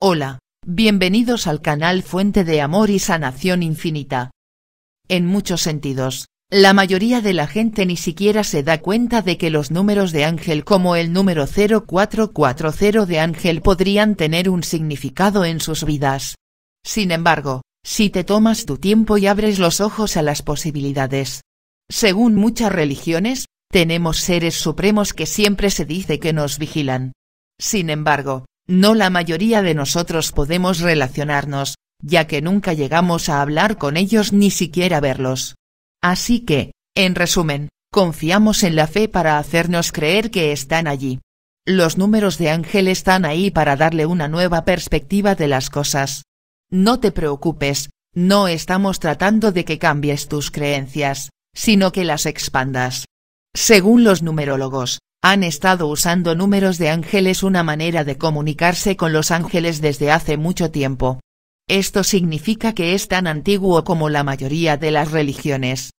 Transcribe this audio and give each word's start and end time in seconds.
Hola, 0.00 0.38
bienvenidos 0.64 1.48
al 1.48 1.60
canal 1.60 2.04
Fuente 2.04 2.44
de 2.44 2.60
Amor 2.60 2.88
y 2.88 3.00
Sanación 3.00 3.64
Infinita. 3.64 4.30
En 5.08 5.26
muchos 5.26 5.60
sentidos, 5.62 6.28
la 6.52 6.72
mayoría 6.72 7.20
de 7.20 7.32
la 7.34 7.48
gente 7.48 7.84
ni 7.84 7.96
siquiera 7.96 8.44
se 8.44 8.62
da 8.62 8.80
cuenta 8.80 9.22
de 9.22 9.36
que 9.36 9.50
los 9.50 9.72
números 9.72 10.12
de 10.12 10.24
ángel 10.24 10.64
como 10.64 10.94
el 10.94 11.12
número 11.12 11.46
0440 11.48 13.06
de 13.06 13.18
ángel 13.18 13.60
podrían 13.60 14.14
tener 14.14 14.48
un 14.50 14.62
significado 14.62 15.44
en 15.44 15.58
sus 15.58 15.82
vidas. 15.82 16.36
Sin 16.84 17.10
embargo, 17.10 17.62
si 17.84 18.08
te 18.08 18.22
tomas 18.22 18.66
tu 18.66 18.78
tiempo 18.78 19.18
y 19.18 19.26
abres 19.26 19.58
los 19.58 19.80
ojos 19.80 20.16
a 20.16 20.22
las 20.22 20.42
posibilidades. 20.42 21.40
Según 21.90 22.36
muchas 22.36 22.70
religiones, 22.70 23.46
tenemos 23.68 24.18
seres 24.18 24.54
supremos 24.54 25.12
que 25.12 25.26
siempre 25.26 25.70
se 25.70 25.86
dice 25.86 26.20
que 26.20 26.32
nos 26.32 26.60
vigilan. 26.60 27.14
Sin 27.58 27.90
embargo, 27.90 28.44
no 28.68 28.94
la 28.94 29.10
mayoría 29.10 29.62
de 29.62 29.74
nosotros 29.74 30.30
podemos 30.32 30.80
relacionarnos, 30.80 31.74
ya 32.02 32.26
que 32.26 32.42
nunca 32.42 32.74
llegamos 32.74 33.28
a 33.28 33.40
hablar 33.40 33.78
con 33.78 33.96
ellos 33.96 34.32
ni 34.32 34.50
siquiera 34.50 35.00
verlos. 35.00 35.56
Así 36.02 36.40
que, 36.40 36.72
en 36.94 37.14
resumen, 37.14 37.70
confiamos 37.90 38.62
en 38.62 38.76
la 38.76 38.86
fe 38.86 39.08
para 39.08 39.38
hacernos 39.38 39.90
creer 39.90 40.30
que 40.30 40.52
están 40.52 40.86
allí. 40.86 41.20
Los 41.66 41.98
números 41.98 42.38
de 42.38 42.50
ángel 42.50 42.88
están 42.88 43.24
ahí 43.24 43.50
para 43.50 43.76
darle 43.76 44.06
una 44.06 44.28
nueva 44.28 44.64
perspectiva 44.64 45.34
de 45.34 45.48
las 45.48 45.70
cosas. 45.70 46.22
No 46.70 47.00
te 47.00 47.10
preocupes, 47.10 47.90
no 48.14 48.48
estamos 48.48 49.00
tratando 49.00 49.52
de 49.52 49.64
que 49.64 49.78
cambies 49.78 50.28
tus 50.28 50.50
creencias, 50.50 51.30
sino 51.54 51.92
que 51.92 52.04
las 52.04 52.26
expandas. 52.26 53.06
Según 53.54 54.04
los 54.04 54.22
numerólogos, 54.22 54.98
han 55.22 55.42
estado 55.42 55.88
usando 55.88 56.34
números 56.34 56.78
de 56.78 56.90
ángeles 56.90 57.42
una 57.42 57.62
manera 57.62 58.04
de 58.04 58.16
comunicarse 58.16 58.96
con 58.96 59.12
los 59.12 59.30
ángeles 59.30 59.80
desde 59.80 60.12
hace 60.12 60.36
mucho 60.36 60.70
tiempo. 60.70 61.20
Esto 61.68 62.04
significa 62.04 62.72
que 62.72 62.94
es 62.94 63.08
tan 63.08 63.26
antiguo 63.26 63.84
como 63.84 64.08
la 64.08 64.24
mayoría 64.24 64.76
de 64.76 64.90
las 64.90 65.10
religiones. 65.10 65.90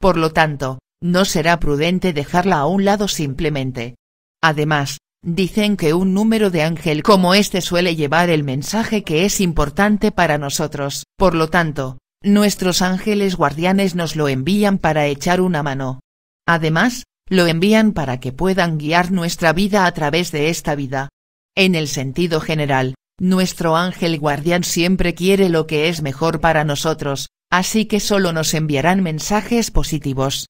Por 0.00 0.16
lo 0.16 0.32
tanto, 0.32 0.78
no 1.02 1.24
será 1.24 1.60
prudente 1.60 2.12
dejarla 2.12 2.58
a 2.58 2.66
un 2.66 2.84
lado 2.84 3.08
simplemente. 3.08 3.96
Además, 4.42 4.98
dicen 5.22 5.76
que 5.76 5.92
un 5.92 6.14
número 6.14 6.50
de 6.50 6.62
ángel 6.62 7.02
como 7.02 7.34
este 7.34 7.60
suele 7.60 7.96
llevar 7.96 8.30
el 8.30 8.44
mensaje 8.44 9.02
que 9.02 9.24
es 9.24 9.40
importante 9.40 10.12
para 10.12 10.38
nosotros, 10.38 11.04
por 11.16 11.34
lo 11.34 11.48
tanto, 11.48 11.98
nuestros 12.22 12.80
ángeles 12.82 13.36
guardianes 13.36 13.94
nos 13.94 14.16
lo 14.16 14.28
envían 14.28 14.78
para 14.78 15.06
echar 15.06 15.40
una 15.40 15.62
mano. 15.62 16.00
Además, 16.46 17.04
lo 17.28 17.46
envían 17.46 17.92
para 17.92 18.20
que 18.20 18.32
puedan 18.32 18.78
guiar 18.78 19.10
nuestra 19.12 19.52
vida 19.52 19.86
a 19.86 19.92
través 19.92 20.32
de 20.32 20.48
esta 20.48 20.74
vida. 20.74 21.08
En 21.56 21.74
el 21.74 21.88
sentido 21.88 22.40
general, 22.40 22.94
nuestro 23.20 23.76
ángel 23.76 24.18
guardián 24.18 24.64
siempre 24.64 25.14
quiere 25.14 25.48
lo 25.48 25.66
que 25.66 25.88
es 25.88 26.02
mejor 26.02 26.40
para 26.40 26.64
nosotros, 26.64 27.28
así 27.50 27.86
que 27.86 28.00
solo 28.00 28.32
nos 28.32 28.54
enviarán 28.54 29.02
mensajes 29.02 29.70
positivos. 29.70 30.46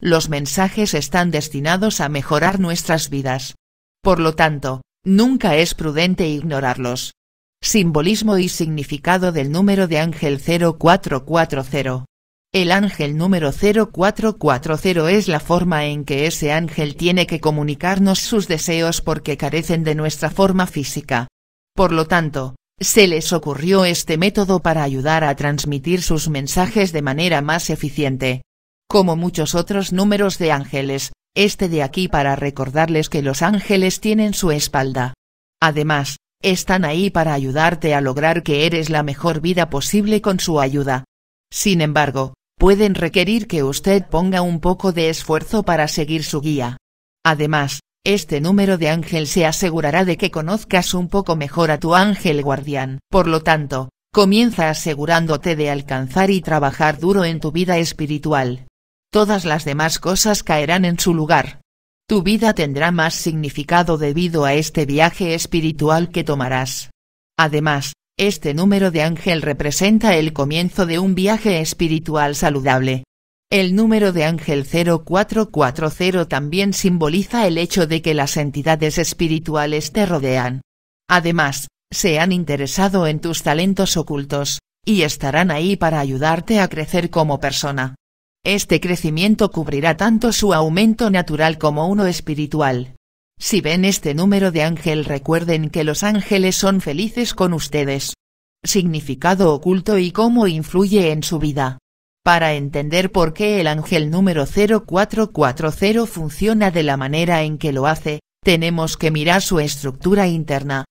Los 0.00 0.28
mensajes 0.28 0.94
están 0.94 1.30
destinados 1.30 2.00
a 2.00 2.08
mejorar 2.08 2.60
nuestras 2.60 3.10
vidas. 3.10 3.54
Por 4.02 4.18
lo 4.18 4.34
tanto, 4.34 4.82
nunca 5.04 5.56
es 5.56 5.74
prudente 5.74 6.28
ignorarlos. 6.28 7.12
Simbolismo 7.62 8.38
y 8.38 8.48
significado 8.48 9.30
del 9.30 9.52
número 9.52 9.86
de 9.86 9.98
ángel 10.00 10.40
0440. 10.40 12.04
El 12.54 12.70
ángel 12.70 13.16
número 13.16 13.50
0440 13.50 15.10
es 15.10 15.26
la 15.26 15.40
forma 15.40 15.86
en 15.86 16.04
que 16.04 16.26
ese 16.26 16.52
ángel 16.52 16.96
tiene 16.96 17.26
que 17.26 17.40
comunicarnos 17.40 18.18
sus 18.18 18.46
deseos 18.46 19.00
porque 19.00 19.38
carecen 19.38 19.84
de 19.84 19.94
nuestra 19.94 20.28
forma 20.28 20.66
física. 20.66 21.28
Por 21.74 21.92
lo 21.92 22.06
tanto, 22.06 22.56
se 22.78 23.06
les 23.06 23.32
ocurrió 23.32 23.86
este 23.86 24.18
método 24.18 24.60
para 24.60 24.82
ayudar 24.82 25.24
a 25.24 25.34
transmitir 25.34 26.02
sus 26.02 26.28
mensajes 26.28 26.92
de 26.92 27.00
manera 27.00 27.40
más 27.40 27.70
eficiente. 27.70 28.42
Como 28.86 29.16
muchos 29.16 29.54
otros 29.54 29.94
números 29.94 30.36
de 30.36 30.52
ángeles, 30.52 31.12
este 31.34 31.70
de 31.70 31.82
aquí 31.82 32.08
para 32.08 32.36
recordarles 32.36 33.08
que 33.08 33.22
los 33.22 33.40
ángeles 33.40 34.00
tienen 34.00 34.34
su 34.34 34.50
espalda. 34.50 35.14
Además, 35.58 36.18
están 36.42 36.84
ahí 36.84 37.08
para 37.08 37.32
ayudarte 37.32 37.94
a 37.94 38.02
lograr 38.02 38.42
que 38.42 38.66
eres 38.66 38.90
la 38.90 39.02
mejor 39.02 39.40
vida 39.40 39.70
posible 39.70 40.20
con 40.20 40.38
su 40.38 40.60
ayuda. 40.60 41.04
Sin 41.50 41.80
embargo, 41.80 42.34
pueden 42.62 42.94
requerir 42.94 43.48
que 43.48 43.64
usted 43.64 44.06
ponga 44.06 44.40
un 44.40 44.60
poco 44.60 44.92
de 44.92 45.08
esfuerzo 45.08 45.64
para 45.64 45.88
seguir 45.88 46.22
su 46.22 46.40
guía. 46.40 46.76
Además, 47.26 47.80
este 48.06 48.40
número 48.40 48.78
de 48.78 48.88
ángel 48.88 49.26
se 49.26 49.46
asegurará 49.46 50.04
de 50.04 50.16
que 50.16 50.30
conozcas 50.30 50.94
un 50.94 51.08
poco 51.08 51.34
mejor 51.34 51.72
a 51.72 51.80
tu 51.80 51.96
ángel 51.96 52.40
guardián. 52.40 53.00
Por 53.10 53.26
lo 53.26 53.42
tanto, 53.42 53.88
comienza 54.14 54.70
asegurándote 54.70 55.56
de 55.56 55.70
alcanzar 55.70 56.30
y 56.30 56.40
trabajar 56.40 57.00
duro 57.00 57.24
en 57.24 57.40
tu 57.40 57.50
vida 57.50 57.78
espiritual. 57.78 58.68
Todas 59.10 59.44
las 59.44 59.64
demás 59.64 59.98
cosas 59.98 60.44
caerán 60.44 60.84
en 60.84 61.00
su 61.00 61.14
lugar. 61.14 61.62
Tu 62.06 62.22
vida 62.22 62.54
tendrá 62.54 62.92
más 62.92 63.14
significado 63.14 63.98
debido 63.98 64.44
a 64.44 64.54
este 64.54 64.86
viaje 64.86 65.34
espiritual 65.34 66.10
que 66.10 66.22
tomarás. 66.22 66.90
Además, 67.36 67.94
este 68.26 68.54
número 68.54 68.92
de 68.92 69.02
ángel 69.02 69.42
representa 69.42 70.14
el 70.16 70.32
comienzo 70.32 70.86
de 70.86 71.00
un 71.00 71.16
viaje 71.16 71.60
espiritual 71.60 72.36
saludable. 72.36 73.02
El 73.50 73.74
número 73.74 74.12
de 74.12 74.24
ángel 74.24 74.64
0440 74.64 76.28
también 76.28 76.72
simboliza 76.72 77.48
el 77.48 77.58
hecho 77.58 77.88
de 77.88 78.00
que 78.00 78.14
las 78.14 78.36
entidades 78.36 78.98
espirituales 78.98 79.90
te 79.90 80.06
rodean. 80.06 80.62
Además, 81.10 81.66
se 81.90 82.20
han 82.20 82.30
interesado 82.30 83.08
en 83.08 83.18
tus 83.18 83.42
talentos 83.42 83.96
ocultos, 83.96 84.60
y 84.86 85.02
estarán 85.02 85.50
ahí 85.50 85.74
para 85.76 85.98
ayudarte 85.98 86.60
a 86.60 86.68
crecer 86.68 87.10
como 87.10 87.40
persona. 87.40 87.96
Este 88.44 88.80
crecimiento 88.80 89.50
cubrirá 89.50 89.96
tanto 89.96 90.32
su 90.32 90.54
aumento 90.54 91.10
natural 91.10 91.58
como 91.58 91.88
uno 91.88 92.06
espiritual. 92.06 92.94
Si 93.38 93.60
ven 93.60 93.84
este 93.84 94.14
número 94.14 94.50
de 94.50 94.62
ángel 94.62 95.04
recuerden 95.04 95.70
que 95.70 95.84
los 95.84 96.02
ángeles 96.02 96.56
son 96.56 96.80
felices 96.80 97.34
con 97.34 97.52
ustedes. 97.52 98.14
Significado 98.64 99.52
oculto 99.52 99.98
y 99.98 100.12
cómo 100.12 100.46
influye 100.46 101.10
en 101.10 101.22
su 101.22 101.38
vida. 101.38 101.78
Para 102.24 102.54
entender 102.54 103.10
por 103.10 103.34
qué 103.34 103.60
el 103.60 103.66
ángel 103.66 104.10
número 104.10 104.46
0440 104.46 106.06
funciona 106.06 106.70
de 106.70 106.84
la 106.84 106.96
manera 106.96 107.42
en 107.42 107.58
que 107.58 107.72
lo 107.72 107.86
hace, 107.88 108.20
tenemos 108.44 108.96
que 108.96 109.10
mirar 109.10 109.42
su 109.42 109.58
estructura 109.58 110.28
interna. 110.28 110.84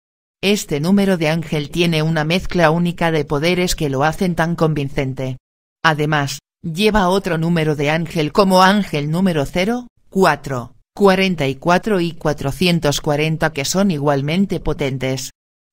Este 0.43 0.79
número 0.79 1.17
de 1.17 1.29
ángel 1.29 1.69
tiene 1.69 2.01
una 2.01 2.25
mezcla 2.25 2.71
única 2.71 3.11
de 3.11 3.23
poderes 3.23 3.75
que 3.75 3.89
lo 3.89 4.03
hacen 4.03 4.35
tan 4.35 4.55
convincente. 4.55 5.37
Además, 5.83 6.39
lleva 6.63 7.09
otro 7.09 7.37
número 7.37 7.75
de 7.75 7.91
ángel 7.91 8.33
como 8.33 8.63
ángel 8.63 9.09
número 9.09 9.45
0, 9.45 9.87
4, 10.09 10.73
44 10.95 11.99
y 12.01 12.11
440 12.13 13.53
que 13.53 13.65
son 13.65 13.91
igualmente 13.91 14.59
potentes 14.59 15.31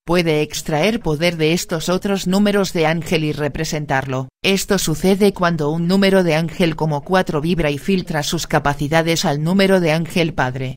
puede 0.09 0.41
extraer 0.41 1.01
poder 1.01 1.37
de 1.37 1.53
estos 1.53 1.91
otros 1.91 2.27
números 2.27 2.73
de 2.73 2.87
ángel 2.87 3.25
y 3.25 3.33
representarlo. 3.33 4.31
Esto 4.43 4.79
sucede 4.79 5.34
cuando 5.34 5.71
un 5.71 5.87
número 5.87 6.25
de 6.25 6.34
ángel 6.34 6.77
como 6.77 7.03
4 7.03 7.43
vibra 7.43 7.71
y 7.71 7.77
filtra 7.77 8.23
sus 8.23 8.47
capacidades 8.47 9.27
al 9.27 9.43
número 9.43 9.81
de 9.81 9.93
ángel 9.93 10.33
padre. 10.33 10.77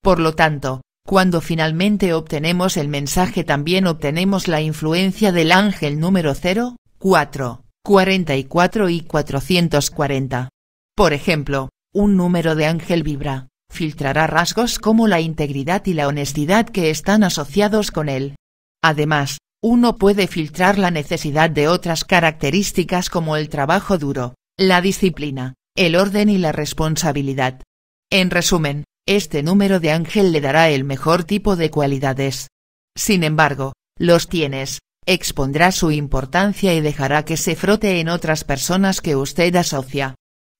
Por 0.00 0.20
lo 0.20 0.36
tanto, 0.36 0.80
cuando 1.04 1.40
finalmente 1.40 2.14
obtenemos 2.14 2.76
el 2.76 2.86
mensaje 2.86 3.42
también 3.42 3.88
obtenemos 3.88 4.46
la 4.46 4.60
influencia 4.60 5.32
del 5.32 5.50
ángel 5.50 5.98
número 5.98 6.32
0, 6.32 6.76
4, 6.98 7.64
44 7.82 8.88
y 8.90 9.00
440. 9.00 10.48
Por 10.94 11.12
ejemplo, 11.12 11.68
un 11.92 12.16
número 12.16 12.54
de 12.54 12.66
ángel 12.66 13.02
vibra, 13.02 13.48
filtrará 13.72 14.26
rasgos 14.26 14.78
como 14.78 15.08
la 15.08 15.20
integridad 15.20 15.84
y 15.86 15.94
la 15.94 16.06
honestidad 16.06 16.68
que 16.68 16.90
están 16.90 17.24
asociados 17.24 17.90
con 17.90 18.08
él. 18.08 18.36
Además, 18.84 19.38
uno 19.62 19.96
puede 19.96 20.26
filtrar 20.26 20.78
la 20.78 20.90
necesidad 20.90 21.50
de 21.50 21.68
otras 21.68 22.04
características 22.04 23.08
como 23.08 23.36
el 23.36 23.48
trabajo 23.48 23.96
duro, 23.96 24.34
la 24.58 24.80
disciplina, 24.80 25.54
el 25.76 25.96
orden 25.96 26.28
y 26.28 26.38
la 26.38 26.52
responsabilidad. 26.52 27.62
En 28.10 28.30
resumen, 28.30 28.84
este 29.06 29.42
número 29.42 29.80
de 29.80 29.90
ángel 29.90 30.32
le 30.32 30.40
dará 30.40 30.68
el 30.68 30.84
mejor 30.84 31.24
tipo 31.24 31.56
de 31.56 31.70
cualidades. 31.70 32.48
Sin 32.96 33.24
embargo, 33.24 33.72
los 33.98 34.28
tienes, 34.28 34.80
expondrá 35.06 35.72
su 35.72 35.90
importancia 35.90 36.74
y 36.74 36.80
dejará 36.80 37.24
que 37.24 37.36
se 37.36 37.56
frote 37.56 38.00
en 38.00 38.08
otras 38.08 38.44
personas 38.44 39.00
que 39.00 39.16
usted 39.16 39.54
asocia. 39.56 40.14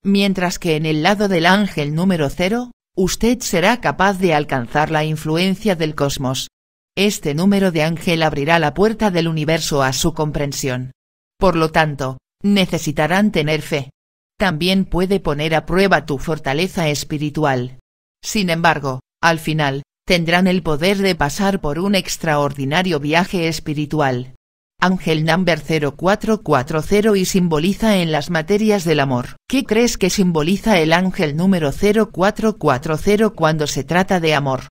Mientras 0.04 0.58
que 0.58 0.76
en 0.76 0.86
el 0.86 1.02
lado 1.02 1.28
del 1.28 1.46
ángel 1.46 1.94
número 1.94 2.28
0, 2.30 2.70
usted 2.96 3.40
será 3.40 3.80
capaz 3.80 4.18
de 4.18 4.34
alcanzar 4.34 4.90
la 4.90 5.04
influencia 5.04 5.76
del 5.76 5.94
cosmos, 5.94 6.48
este 6.96 7.34
número 7.34 7.70
de 7.72 7.82
ángel 7.82 8.22
abrirá 8.22 8.58
la 8.58 8.74
puerta 8.74 9.10
del 9.10 9.28
universo 9.28 9.82
a 9.82 9.94
su 9.94 10.12
comprensión. 10.12 10.92
Por 11.38 11.56
lo 11.56 11.70
tanto, 11.70 12.18
necesitarán 12.42 13.32
tener 13.32 13.62
fe. 13.62 13.90
También 14.38 14.84
puede 14.84 15.18
poner 15.18 15.54
a 15.54 15.64
prueba 15.64 16.04
tu 16.04 16.18
fortaleza 16.18 16.88
espiritual. 16.88 17.78
Sin 18.22 18.50
embargo, 18.50 19.00
al 19.22 19.38
final, 19.38 19.82
tendrán 20.06 20.46
el 20.46 20.62
poder 20.62 20.98
de 20.98 21.14
pasar 21.14 21.60
por 21.60 21.78
un 21.78 21.94
extraordinario 21.94 23.00
viaje 23.00 23.48
espiritual. 23.48 24.34
Ángel 24.84 25.24
number 25.24 25.62
0440 25.62 27.16
y 27.16 27.24
simboliza 27.24 27.98
en 27.98 28.10
las 28.10 28.30
materias 28.30 28.82
del 28.82 28.98
amor. 28.98 29.36
¿Qué 29.48 29.62
crees 29.62 29.96
que 29.96 30.10
simboliza 30.10 30.80
el 30.80 30.92
ángel 30.92 31.36
número 31.36 31.70
0440 31.70 33.30
cuando 33.30 33.68
se 33.68 33.84
trata 33.84 34.18
de 34.18 34.34
amor? 34.34 34.66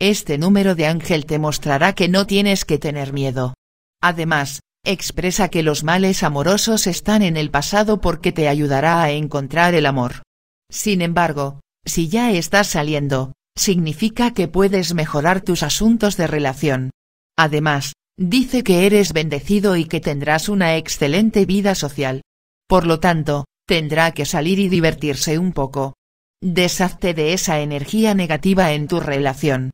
Este 0.00 0.38
número 0.38 0.76
de 0.76 0.86
ángel 0.86 1.26
te 1.26 1.40
mostrará 1.40 1.94
que 1.94 2.08
no 2.08 2.28
tienes 2.28 2.64
que 2.64 2.78
tener 2.78 3.12
miedo. 3.12 3.54
Además, 4.00 4.60
expresa 4.84 5.48
que 5.48 5.64
los 5.64 5.82
males 5.82 6.22
amorosos 6.22 6.86
están 6.86 7.22
en 7.22 7.36
el 7.36 7.50
pasado 7.50 8.00
porque 8.00 8.30
te 8.30 8.48
ayudará 8.48 9.02
a 9.02 9.10
encontrar 9.10 9.74
el 9.74 9.86
amor. 9.86 10.22
Sin 10.70 11.02
embargo, 11.02 11.60
si 11.84 12.08
ya 12.08 12.30
estás 12.30 12.68
saliendo, 12.68 13.32
significa 13.56 14.32
que 14.32 14.46
puedes 14.46 14.94
mejorar 14.94 15.40
tus 15.40 15.64
asuntos 15.64 16.16
de 16.16 16.28
relación. 16.28 16.90
Además, 17.36 17.94
dice 18.18 18.62
que 18.62 18.86
eres 18.86 19.12
bendecido 19.12 19.76
y 19.76 19.84
que 19.84 20.00
tendrás 20.00 20.48
una 20.48 20.76
excelente 20.76 21.44
vida 21.44 21.74
social. 21.74 22.22
Por 22.68 22.86
lo 22.86 22.98
tanto, 23.00 23.44
tendrá 23.66 24.12
que 24.12 24.24
salir 24.24 24.58
y 24.58 24.68
divertirse 24.68 25.38
un 25.38 25.52
poco. 25.52 25.94
Deshazte 26.42 27.14
de 27.14 27.32
esa 27.32 27.60
energía 27.60 28.14
negativa 28.14 28.72
en 28.72 28.88
tu 28.88 29.00
relación. 29.00 29.70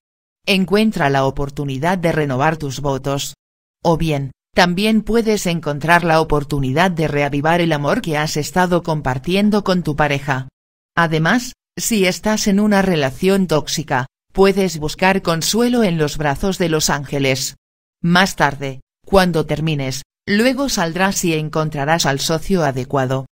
Encuentra 0.46 1.08
la 1.10 1.24
oportunidad 1.24 1.98
de 1.98 2.12
renovar 2.12 2.56
tus 2.56 2.80
votos. 2.80 3.34
O 3.82 3.96
bien, 3.96 4.32
también 4.54 5.02
puedes 5.02 5.46
encontrar 5.46 6.04
la 6.04 6.20
oportunidad 6.20 6.90
de 6.90 7.08
reavivar 7.08 7.60
el 7.60 7.72
amor 7.72 8.02
que 8.02 8.16
has 8.16 8.36
estado 8.36 8.82
compartiendo 8.82 9.64
con 9.64 9.82
tu 9.82 9.96
pareja. 9.96 10.48
Además, 10.96 11.54
si 11.78 12.04
estás 12.06 12.48
en 12.48 12.60
una 12.60 12.82
relación 12.82 13.46
tóxica, 13.46 14.06
puedes 14.32 14.78
buscar 14.78 15.22
consuelo 15.22 15.84
en 15.84 15.96
los 15.96 16.18
brazos 16.18 16.58
de 16.58 16.68
los 16.68 16.90
ángeles. 16.90 17.56
Más 18.04 18.34
tarde, 18.34 18.80
cuando 19.06 19.46
termines, 19.46 20.02
luego 20.26 20.68
saldrás 20.68 21.24
y 21.24 21.34
encontrarás 21.34 22.04
al 22.04 22.18
socio 22.18 22.64
adecuado. 22.64 23.26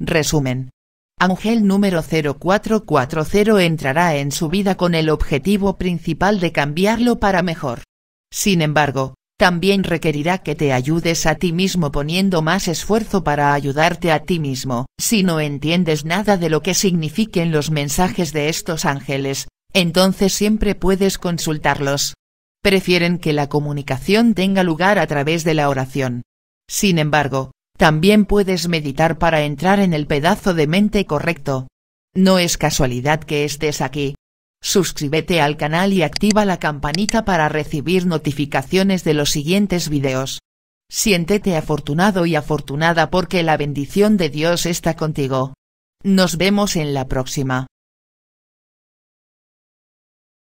Resumen. 0.00 0.70
Ángel 1.16 1.64
número 1.64 2.02
0440 2.02 3.62
entrará 3.62 4.16
en 4.16 4.32
su 4.32 4.48
vida 4.48 4.76
con 4.76 4.96
el 4.96 5.10
objetivo 5.10 5.78
principal 5.78 6.40
de 6.40 6.50
cambiarlo 6.50 7.20
para 7.20 7.42
mejor. 7.42 7.84
Sin 8.32 8.62
embargo, 8.62 9.14
también 9.38 9.84
requerirá 9.84 10.38
que 10.38 10.56
te 10.56 10.72
ayudes 10.72 11.24
a 11.26 11.36
ti 11.36 11.52
mismo 11.52 11.92
poniendo 11.92 12.42
más 12.42 12.66
esfuerzo 12.66 13.22
para 13.22 13.54
ayudarte 13.54 14.10
a 14.10 14.24
ti 14.24 14.40
mismo. 14.40 14.86
Si 14.98 15.22
no 15.22 15.38
entiendes 15.38 16.04
nada 16.04 16.36
de 16.36 16.50
lo 16.50 16.62
que 16.62 16.74
signifiquen 16.74 17.52
los 17.52 17.70
mensajes 17.70 18.32
de 18.32 18.48
estos 18.48 18.86
ángeles, 18.86 19.46
entonces 19.72 20.34
siempre 20.34 20.74
puedes 20.74 21.16
consultarlos 21.16 22.14
prefieren 22.66 23.18
que 23.18 23.32
la 23.32 23.48
comunicación 23.48 24.34
tenga 24.34 24.64
lugar 24.64 24.98
a 24.98 25.06
través 25.06 25.44
de 25.44 25.54
la 25.54 25.68
oración. 25.68 26.22
Sin 26.68 26.98
embargo, 26.98 27.52
también 27.78 28.24
puedes 28.24 28.66
meditar 28.66 29.18
para 29.18 29.42
entrar 29.42 29.78
en 29.78 29.94
el 29.94 30.08
pedazo 30.08 30.52
de 30.52 30.66
mente 30.66 31.06
correcto. 31.06 31.68
No 32.12 32.40
es 32.40 32.58
casualidad 32.58 33.20
que 33.20 33.44
estés 33.44 33.80
aquí. 33.80 34.16
Suscríbete 34.60 35.40
al 35.40 35.56
canal 35.56 35.92
y 35.92 36.02
activa 36.02 36.44
la 36.44 36.58
campanita 36.58 37.24
para 37.24 37.48
recibir 37.48 38.04
notificaciones 38.04 39.04
de 39.04 39.14
los 39.14 39.30
siguientes 39.30 39.88
videos. 39.88 40.40
Siéntete 40.90 41.56
afortunado 41.56 42.26
y 42.26 42.34
afortunada 42.34 43.10
porque 43.10 43.44
la 43.44 43.56
bendición 43.56 44.16
de 44.16 44.28
Dios 44.28 44.66
está 44.66 44.96
contigo. 44.96 45.54
Nos 46.02 46.36
vemos 46.36 46.74
en 46.74 46.94
la 46.94 47.06
próxima. 47.06 47.68